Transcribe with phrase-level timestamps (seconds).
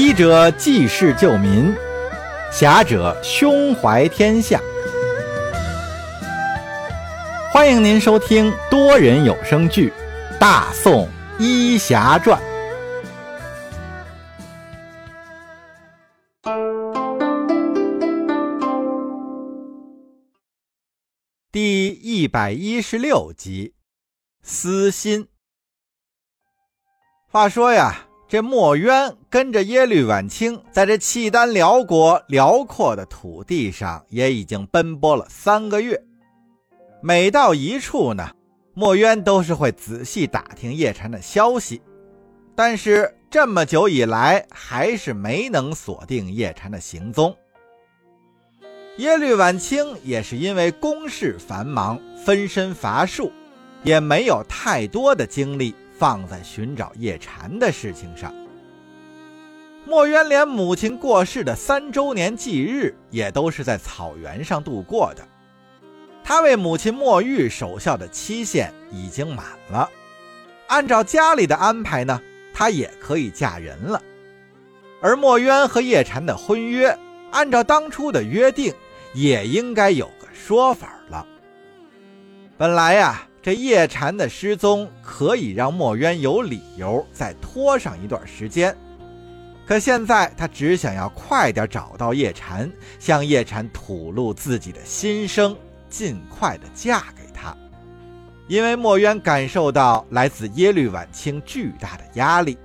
[0.00, 1.74] 医者济世救民，
[2.52, 4.60] 侠者胸怀天下。
[7.52, 9.92] 欢迎您收听多人有声剧
[10.38, 11.08] 《大宋
[11.40, 12.40] 医侠传》
[21.50, 23.74] 第一百一十六集。
[24.42, 25.26] 私心。
[27.32, 28.07] 话说呀。
[28.28, 35.98] 这墨渊跟着耶律婉清，在这契丹辽国辽阔的土地上，也已经奔波了三个月。
[37.00, 38.28] 每到一处呢，
[38.74, 41.80] 墨渊都是会仔细打听叶禅的消息，
[42.54, 47.34] 但是这么久以来，还是没能锁定叶禅的行踪。
[48.98, 53.32] 耶律婉清也是因为公事繁忙，分身乏术，
[53.84, 55.74] 也没有太多的精力。
[55.98, 58.32] 放在寻找叶禅的事情上。
[59.84, 65.26] 墨渊连母亲过世的三周年忌日也都是在草原上度过的。
[66.22, 69.88] 他为母亲墨玉守孝的期限已经满了，
[70.66, 72.20] 按照家里的安排呢，
[72.52, 74.02] 他也可以嫁人了。
[75.00, 76.96] 而墨渊和叶禅的婚约，
[77.30, 78.74] 按照当初的约定，
[79.14, 81.26] 也应该有个说法了。
[82.56, 83.27] 本来呀。
[83.40, 88.76] 这叶禅的失踪可以让墨渊有理由再拖上一段时间，
[89.66, 95.56] 可现在他只想要快点找到叶禅，向叶禅吐露自己的心声，
[95.88, 97.56] 尽快的嫁给他。
[98.48, 102.58] 因为墨渊感受到来自耶律婉清巨大的压力，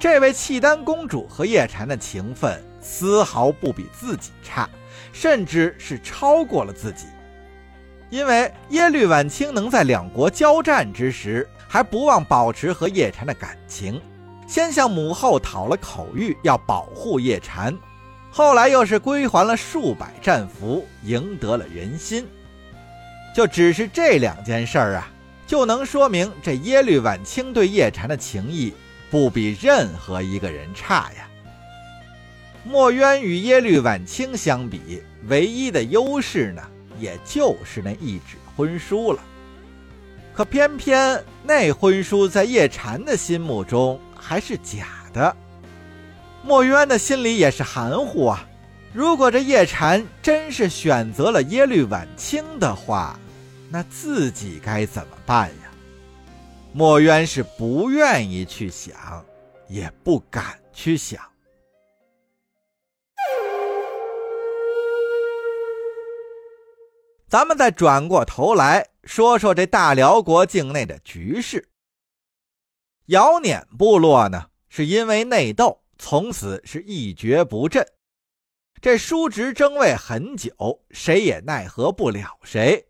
[0.00, 4.68] 这位契丹公主和叶禅的情分丝毫不比自己差，
[5.12, 7.06] 甚至是超过了自己。
[8.12, 13.98] 因为耶律婉清能在两国交战之时还不忘保持和叶禅的感情，
[14.46, 17.74] 先向母后讨了口谕要保护叶禅，
[18.30, 22.28] 后来又是归还了数百战俘，赢得了人心。
[23.34, 25.10] 就只是这两件事儿啊，
[25.46, 28.74] 就能说明这耶律婉清对叶禅的情谊
[29.10, 31.26] 不比任何一个人差呀。
[32.62, 36.62] 墨渊与耶律婉清相比，唯一的优势呢？
[37.02, 39.20] 也就是那一纸婚书了，
[40.32, 45.36] 可偏偏那婚书在叶禅的心目中还是假的。
[46.44, 48.48] 墨渊的心里也是含糊啊。
[48.94, 53.18] 如果这叶禅真是选择了耶律婉清的话，
[53.68, 55.70] 那自己该怎么办呀？
[56.72, 59.24] 墨渊是不愿意去想，
[59.66, 61.20] 也不敢去想。
[67.32, 71.70] 咱们再转过头来说说这大辽国境内的局势。
[73.06, 77.86] 姚辇部落呢，是因为内斗，从此是一蹶不振。
[78.82, 82.88] 这叔侄争位很久，谁也奈何不了谁。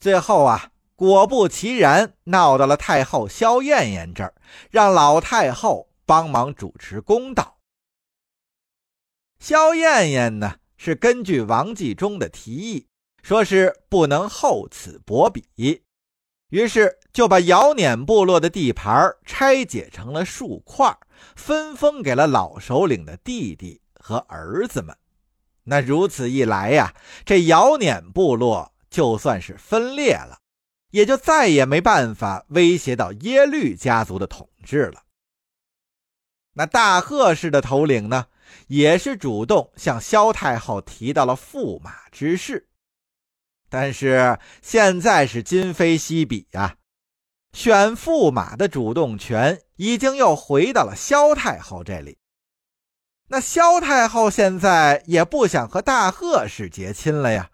[0.00, 4.34] 最后啊，果不其然，闹到了太后萧燕燕这儿，
[4.72, 7.60] 让老太后帮忙主持公道。
[9.38, 12.88] 萧燕燕呢，是根据王继忠的提议。
[13.22, 15.82] 说是不能厚此薄彼，
[16.48, 20.96] 于是就把姚辇部落的地盘拆解成了数块，
[21.36, 24.96] 分封给了老首领的弟弟和儿子们。
[25.64, 26.94] 那如此一来呀，
[27.26, 30.38] 这姚辇部落就算是分裂了，
[30.92, 35.02] 也就再也没办法威胁到耶律家族的统治了。
[36.54, 38.28] 那大贺氏的头领呢，
[38.68, 42.67] 也是主动向萧太后提到了驸马之事。
[43.68, 46.76] 但是现在是今非昔比呀，
[47.52, 52.18] 选驸马的主动权已经又回到了萧太后这里。
[53.28, 57.50] 那萧太后现在也不想和大贺氏结亲了呀，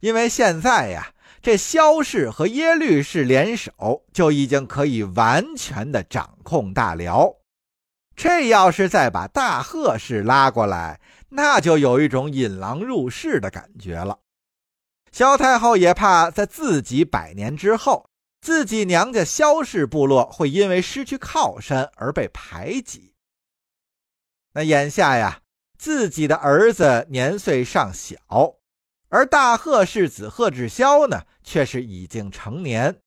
[0.00, 7.34] 因为现在呀，这萧氏和耶律氏联手就已经可以完全的掌控大辽。
[8.14, 10.98] 这要是再把大贺氏拉过来，
[11.28, 14.18] 那就有一种引狼入室的感觉了。
[15.16, 18.10] 萧太后也怕在自己百年之后，
[18.42, 23.14] 自己娘家萧氏部落会因为失去靠山而被排挤。
[24.52, 25.40] 那眼下呀，
[25.78, 28.18] 自己的儿子年岁尚小，
[29.08, 33.00] 而大贺氏子贺志霄呢，却是已经成年。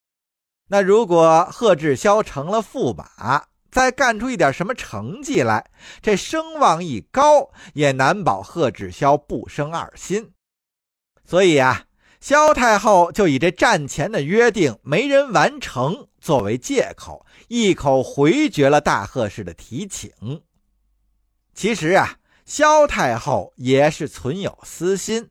[0.69, 5.69] 那如果贺志霄成了驸马，再干出一点什么成绩来，
[6.01, 10.33] 这声望一高，也难保贺志霄不生二心。
[11.23, 11.85] 所以呀。
[12.19, 20.11] 萧太后就以这战前的约定没人完成作为借口，一口回绝了大贺氏的提请。
[21.53, 25.29] 其实啊，萧太后也是存有私心，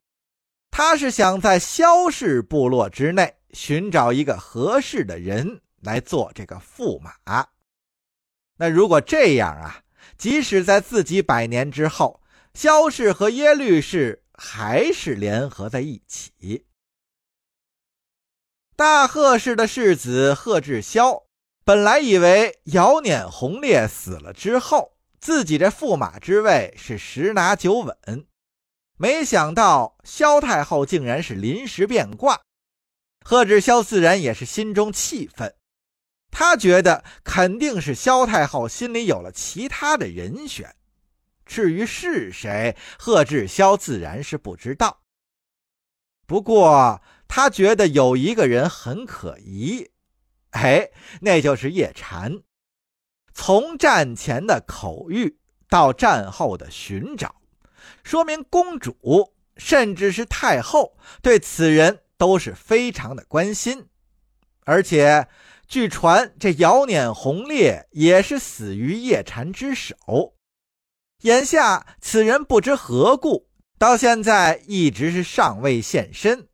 [0.71, 7.47] 她是想在萧氏部落之内寻找一个合适的人来做这个驸马。
[8.57, 9.83] 那如果这样啊，
[10.17, 12.23] 即使在自己百年之后，
[12.55, 16.65] 萧氏和耶律氏还是联合在一起。
[18.79, 21.25] 大贺氏的世子贺志霄
[21.65, 28.25] 本来以为姚碾洪烈死了之后，自己这驸马之位是十拿九稳，
[28.97, 32.43] 没想到萧太后竟然是临时变卦。
[33.25, 35.57] 贺志霄自然也是心中气愤。
[36.31, 40.77] 他觉得肯定是萧太后心里有了其他的人选，
[41.45, 45.01] 至于是谁，贺志霄自然是不知道。
[46.29, 49.91] 不过他觉得有一个人很可疑，
[50.51, 50.91] 哎，
[51.21, 52.41] 那就是叶禅。
[53.33, 55.37] 从战前的口谕
[55.69, 57.37] 到战后的寻找，
[58.03, 63.87] 说明公主甚至是太后对此人都是非常的关心，
[64.65, 65.29] 而且。
[65.71, 70.35] 据传，这姚碾红烈也是死于叶禅之手。
[71.25, 76.48] 眼下此人不知何故，到现在一直是尚未现身。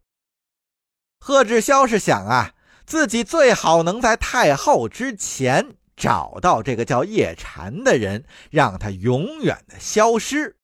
[1.26, 2.52] 贺志霄是想啊，
[2.84, 10.58] 自己最好能在太后之前找到这个叫叶禅的人，让他永远的消失。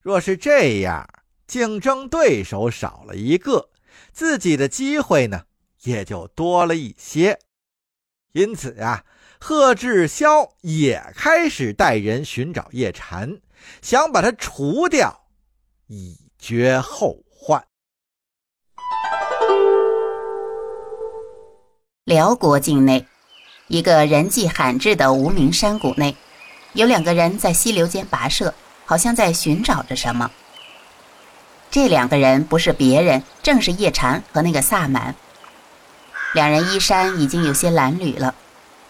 [0.00, 1.06] 若是这样，
[1.46, 3.68] 竞争对手少了一个，
[4.10, 5.42] 自己的机会呢？
[5.82, 7.38] 也就多了一些，
[8.32, 9.04] 因此啊，
[9.38, 13.42] 贺志霄也开始带人寻找叶禅，
[13.82, 15.26] 想把他除掉，
[15.88, 17.22] 以绝后
[22.04, 23.06] 辽国境内，
[23.68, 26.16] 一个人迹罕至的无名山谷内，
[26.72, 28.52] 有两个人在溪流间跋涉，
[28.84, 30.28] 好像在寻找着什么。
[31.70, 35.14] 这两个人不是别人，正是叶禅和那个萨满。
[36.34, 38.34] 两人衣衫已经有些褴褛了，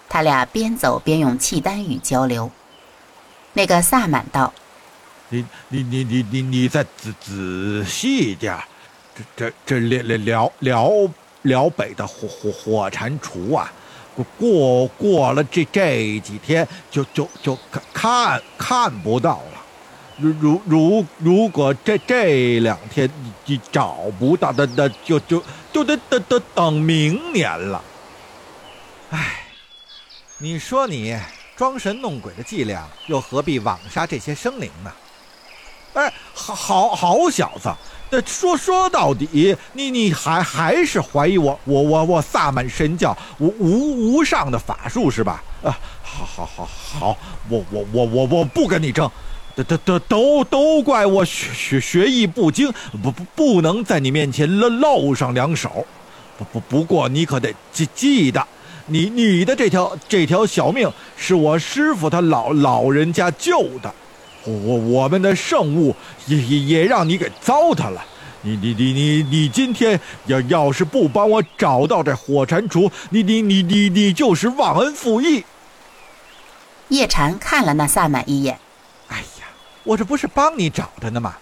[0.08, 2.50] 他俩边走边用契丹语交流。
[3.52, 4.54] 那个萨满道
[5.28, 8.58] ：“你你你你你你再仔仔细一点，
[9.14, 10.90] 这这这辽辽辽
[11.42, 13.72] 辽北的火火火蟾蜍啊，
[14.38, 19.62] 过过了这这几天就就就看看看不到了。
[20.18, 25.42] 如如如如果这这两天你你找不到的，那就就。”
[25.72, 27.82] 就得等等等明年了。
[29.08, 29.46] 哎，
[30.36, 31.18] 你说你
[31.56, 34.92] 装神弄鬼的伎俩，又何必枉杀这些生灵呢？
[35.94, 45.42] 哎，好好好小子，说说到底，你你还还是怀疑我我我我萨满神教无无无上的法术是吧？
[45.62, 47.16] 啊，好好好好，
[47.48, 49.10] 我我我我我不跟你争。
[49.54, 52.72] 都都都都都怪我学学学艺不精，
[53.02, 55.86] 不不不能在你面前露露上两手。
[56.38, 58.42] 不不不过你可得记记得，
[58.86, 63.94] 你你的这条这条小命是我师傅他老老人家救的，
[64.44, 65.94] 我我们的圣物
[66.26, 68.04] 也也也让你给糟蹋了。
[68.42, 75.44] 你你你你你今天要要是不帮我找到这火蟾蜍，你你你你你就是忘恩负义。
[76.88, 78.58] 叶禅看了那萨满一眼。
[79.08, 79.46] 哎呀
[79.84, 81.36] 我这不是帮你找的呢吗？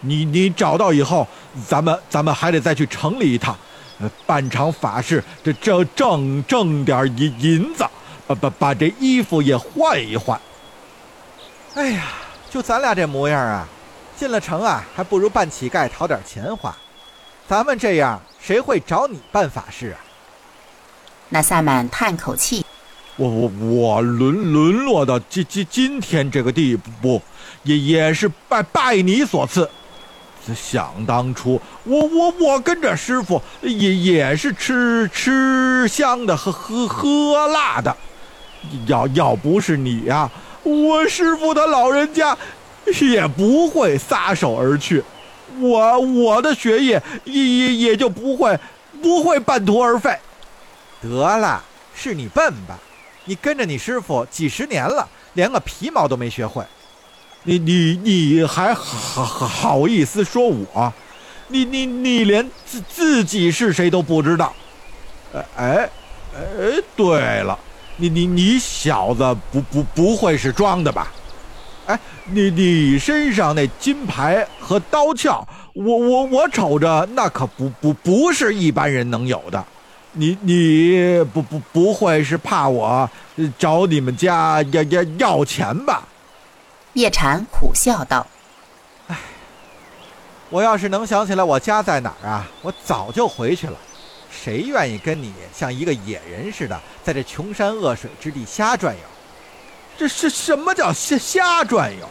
[0.00, 1.26] 你你找到以后，
[1.66, 3.56] 咱们咱们还得再去城里一趟，
[3.98, 7.84] 呃，办场法事，这挣挣挣点银银子，
[8.26, 10.40] 把把把这衣服也换一换。
[11.78, 12.06] 哎呀，
[12.50, 13.64] 就咱俩这模样啊，
[14.16, 16.76] 进了城啊，还不如扮乞丐讨点钱花。
[17.48, 19.98] 咱们这样，谁会找你办法事啊？
[21.28, 22.66] 那萨满叹口气。
[23.14, 27.22] 我我我沦沦落到今今今天这个地步，
[27.62, 29.70] 也也是拜拜你所赐。
[30.56, 37.96] 想当初，我我我跟着师傅也也是吃吃香的，喝喝喝辣的。
[38.86, 40.28] 要要不是你呀，
[40.68, 42.36] 我师傅他老人家
[43.00, 45.02] 也不会撒手而去，
[45.60, 48.58] 我我的学业也也也就不会
[49.02, 50.16] 不会半途而废。
[51.00, 51.62] 得了，
[51.94, 52.78] 是你笨吧？
[53.24, 56.64] 你跟着你师傅几十年了，连个皮毛都没学会，
[57.44, 60.92] 你你你还好好意思说我？
[61.48, 64.52] 你你你连自自己是谁都不知道？
[65.34, 65.90] 哎哎
[66.34, 67.58] 哎，对了，
[67.98, 71.12] 你你你小子不不不会是装的吧？
[71.86, 79.64] 哎，你你身上那金牌和刀鞘，我我我瞅着那可不不不是一般人能有的。
[80.12, 83.08] 你你不不不会是怕我
[83.58, 86.06] 找你们家要要要钱吧？
[86.94, 88.26] 叶禅苦笑道
[89.08, 89.16] ：“哎，
[90.50, 93.76] 我要是能想起来我家在哪儿啊，我早就回去了。
[94.30, 99.00] 谁愿意跟你像一个野人似的，在这穷山恶水之地瞎转悠？
[99.96, 102.08] 这是什么叫瞎瞎转悠？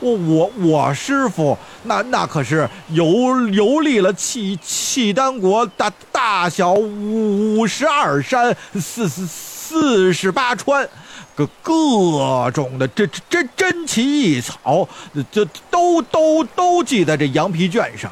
[0.00, 3.06] 我我我师傅那那可是游
[3.48, 10.88] 游历了契契丹国大大小五十二山四四四十八川。”
[11.36, 14.86] 各各种的这这珍奇异草，
[15.32, 18.10] 这都都都记在这羊皮卷上。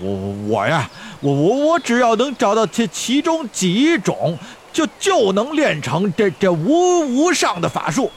[0.00, 0.10] 我
[0.48, 0.88] 我呀，
[1.20, 4.38] 我我我只要能找到这其中几种，
[4.72, 8.10] 就就能练成这这无无上的法术。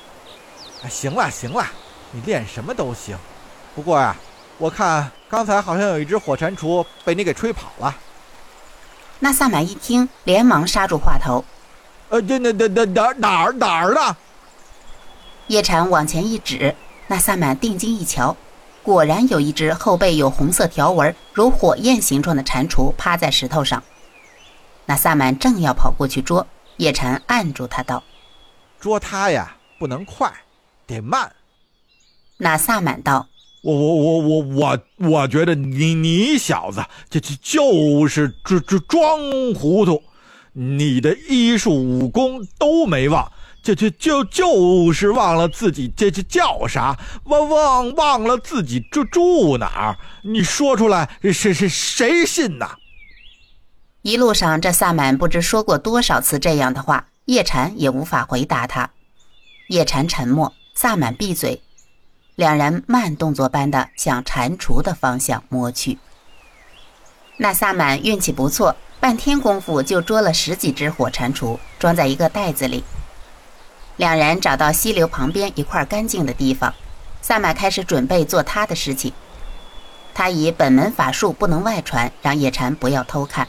[0.90, 1.66] 行了行了，
[2.12, 3.18] 你练什么都行。
[3.74, 4.16] 不过呀，
[4.58, 7.96] 我看刚才好像有一只火蟾蜍被你给吹跑了。
[9.18, 11.44] 那萨满一听，连忙刹住话头。
[12.10, 14.16] 呃，这那那那哪哪儿哪儿的？
[15.48, 16.76] 叶禅往前一指，
[17.08, 18.36] 那萨满定睛一瞧，
[18.86, 23.84] 果然有一只后背有红色条纹、如火焰形状的蟾蜍趴在石头上。
[24.86, 26.46] 那萨满正要跑过去捉，
[26.78, 28.04] 叶禅按住他道
[28.80, 30.32] ：“捉它呀，不能快，
[30.86, 31.32] 得慢。”
[32.38, 33.28] 那萨满道
[33.64, 39.20] ：“我我我我我我觉得你你小子这这就是这这装
[39.56, 40.04] 糊涂，
[40.54, 43.28] 你的医术武功都没忘。”
[43.66, 49.98] 就就就就是忘了自己这这叫啥，忘忘忘了自己住住哪儿？
[50.22, 52.76] 你说出来，谁谁谁信呐？
[54.04, 58.92] 一路上，这萨满不知说过多少次这样的话，叶禅也无法回答他。
[59.70, 61.64] 叶禅沉默，萨满闭嘴，
[62.36, 65.98] 两人慢动作般的向蟾蜍的方向摸去。
[67.38, 72.84] 那萨满运气不错，半天功夫就捉了十几只火蟾蜍，装在一个袋子里。
[73.98, 76.74] 两人找到溪流旁边一块干净的地方，
[77.22, 79.14] 萨满开始准备做他的事情。
[80.14, 83.48] 他以本门法术不能外传，让叶禅不要偷看。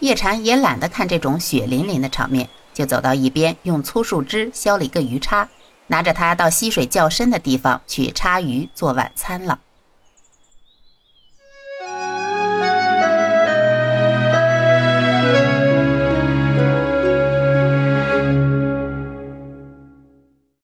[0.00, 5.48] 叶禅也懒得看这种血淋淋的场面，就走到一边，用粗树枝削了一个鱼叉，
[5.86, 9.60] 拿着它到溪水较深的地方去叉鱼做晚餐了。